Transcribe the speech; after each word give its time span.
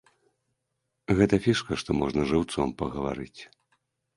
Гэта 1.19 1.35
фішка, 1.45 1.77
што 1.81 1.89
можна 2.01 2.27
жыўцом 2.33 2.75
пагаварыць. 2.81 3.41